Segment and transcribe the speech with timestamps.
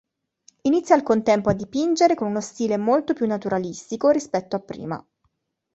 [0.63, 5.07] Inizia al contempo a dipingere con uno stile molto più naturalistico rispetto a prima.